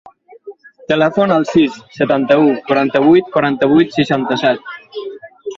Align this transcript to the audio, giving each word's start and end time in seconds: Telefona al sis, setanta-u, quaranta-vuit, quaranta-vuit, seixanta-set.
Telefona 0.91 1.35
al 1.41 1.45
sis, 1.49 1.75
setanta-u, 1.97 2.49
quaranta-vuit, 2.71 3.29
quaranta-vuit, 3.37 3.97
seixanta-set. 3.99 4.77